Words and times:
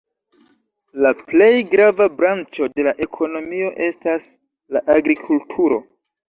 La 1.05 1.09
plej 1.31 1.49
grava 1.73 2.07
branĉo 2.21 2.69
de 2.79 2.87
la 2.87 2.95
ekonomio 3.07 3.69
estas 3.89 4.31
la 4.77 4.83
agrikulturo. 4.97 5.81